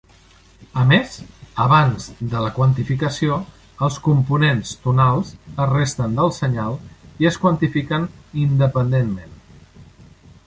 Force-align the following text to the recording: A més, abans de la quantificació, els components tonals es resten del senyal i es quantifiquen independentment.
A 0.83 0.83
més, 0.91 1.17
abans 1.65 2.07
de 2.31 2.39
la 2.45 2.53
quantificació, 2.55 3.35
els 3.87 3.99
components 4.07 4.71
tonals 4.85 5.29
es 5.53 5.69
resten 5.73 6.17
del 6.21 6.33
senyal 6.41 6.79
i 7.25 7.29
es 7.33 7.37
quantifiquen 7.45 8.07
independentment. 8.45 9.37